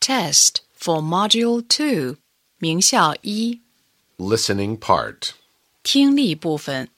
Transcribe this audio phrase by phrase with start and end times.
[0.00, 2.18] Test for Module 2
[2.58, 3.60] 名校一
[4.18, 5.32] Listening part.
[5.82, 6.88] 听力部分。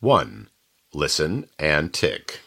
[0.00, 0.46] 1.
[0.92, 2.40] Listen and tick.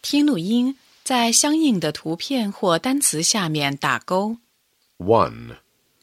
[0.00, 4.38] 听录音，在相应的图片或单词下面打勾。
[4.98, 5.56] 1.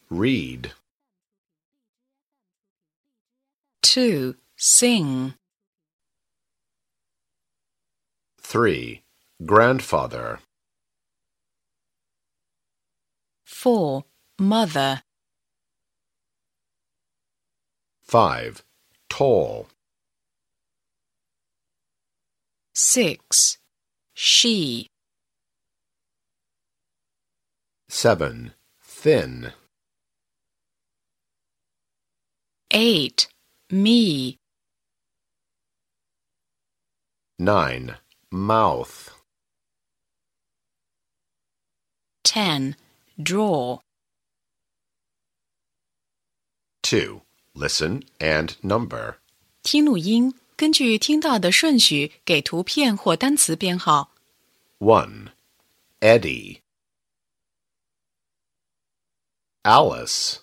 [0.09, 0.71] Read.
[3.81, 4.35] 2.
[4.57, 5.33] Sing.
[8.41, 9.01] 3.
[9.39, 10.39] Grandfather.
[13.60, 14.04] 4.
[14.38, 15.02] Mother.
[18.04, 18.62] 5.
[19.08, 19.66] Tall.
[22.72, 23.58] 6.
[24.14, 24.86] She.
[27.88, 28.52] 7.
[28.80, 29.52] Thin.
[32.70, 33.28] 8.
[33.72, 34.36] Me.
[37.40, 37.96] 9.
[38.30, 39.10] Mouth.
[42.22, 42.76] 10.
[43.21, 43.79] Draw.
[46.81, 47.21] 2.
[47.53, 49.19] Listen and number.
[49.61, 54.11] 听录音，根据听到的顺序给图片或单词编号。
[54.79, 55.29] 1.
[56.01, 56.61] Eddie.
[59.63, 60.39] Alice.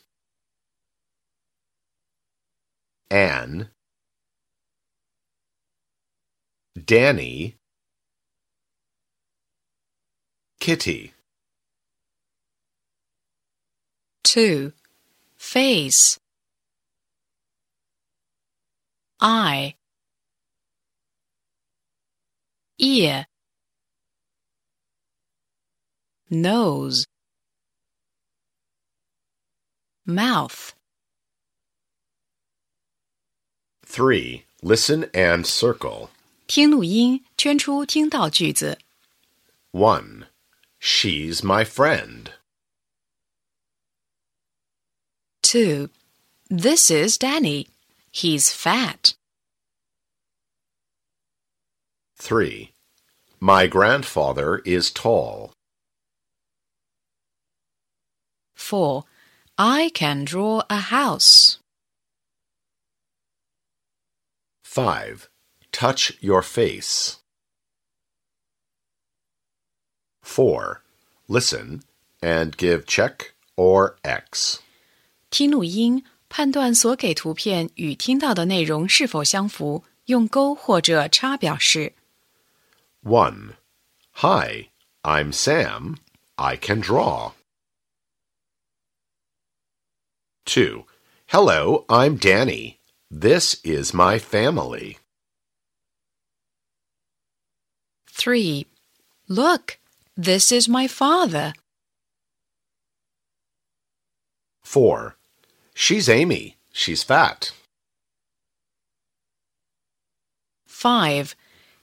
[3.08, 3.68] Anne.
[6.74, 7.56] Danny.
[10.58, 11.12] Kitty.
[14.34, 14.72] 2.
[15.36, 16.18] Face.
[19.20, 19.74] Eye.
[22.78, 23.26] Ear.
[26.30, 27.06] Nose.
[30.06, 30.74] Mouth.
[33.84, 34.44] 3.
[34.62, 36.10] Listen and circle.
[36.46, 38.78] 听录音，圈出听到句子。
[39.72, 40.26] 1.
[40.80, 42.32] She's my friend.
[45.45, 45.91] 2.
[46.49, 47.67] This is Danny.
[48.11, 49.13] He's fat.
[52.15, 52.71] 3.
[53.39, 55.53] My grandfather is tall.
[58.55, 59.03] 4.
[59.55, 61.59] I can draw a house.
[64.63, 65.29] 5.
[65.71, 67.19] Touch your face.
[70.23, 70.81] 4.
[71.27, 71.83] Listen
[72.19, 74.63] and give check or X.
[75.34, 81.94] 听录音，判断所给图片与听到的内容是否相符，用勾或者叉表示。
[83.02, 83.54] 1.
[84.16, 84.68] Hi,
[85.02, 85.96] I'm Sam.
[86.34, 87.32] I can draw.
[90.44, 90.84] 2.
[91.28, 92.78] Hello, I'm Danny.
[93.10, 94.96] This is my family.
[98.06, 98.66] 3.
[99.28, 99.78] Look,
[100.16, 101.54] this is my father.
[104.62, 105.16] 4.
[105.74, 106.56] She's Amy.
[106.72, 107.52] She's fat.
[110.66, 111.34] 5.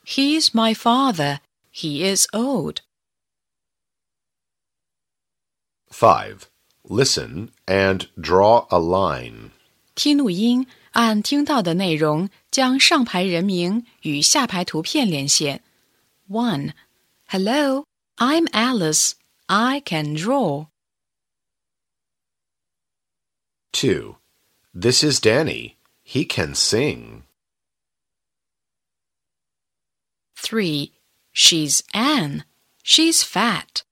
[0.03, 1.39] He's my father.
[1.71, 2.81] He is old.
[5.89, 6.49] 5.
[6.83, 9.51] Listen and draw a line.
[9.95, 15.63] 听录音，按听到的内容将上排人名与下排图片连线。
[16.29, 16.73] 1.
[17.27, 17.85] Hello,
[18.17, 19.13] I'm Alice.
[19.47, 20.67] I can draw.
[23.72, 24.16] 2.
[24.74, 25.76] This is Danny.
[26.02, 27.24] He can sing.
[30.36, 30.92] 3.
[31.32, 32.44] She's Anne.
[32.82, 33.84] She's fat.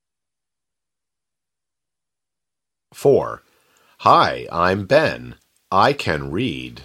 [2.92, 3.42] 4.
[3.98, 5.36] Hi, I'm Ben.
[5.70, 6.82] I can read.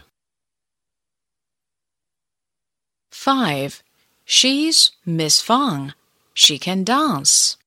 [3.11, 3.81] 5.
[4.23, 5.93] She's Miss Fong.
[6.33, 7.57] She can dance.